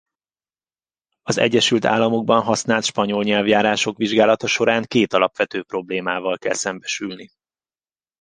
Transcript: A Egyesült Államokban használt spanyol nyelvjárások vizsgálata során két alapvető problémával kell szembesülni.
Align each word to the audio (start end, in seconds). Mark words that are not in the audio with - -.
A 1.21 1.39
Egyesült 1.39 1.85
Államokban 1.85 2.41
használt 2.43 2.83
spanyol 2.83 3.23
nyelvjárások 3.23 3.97
vizsgálata 3.97 4.47
során 4.47 4.83
két 4.87 5.13
alapvető 5.13 5.63
problémával 5.63 6.37
kell 6.37 6.53
szembesülni. 6.53 7.31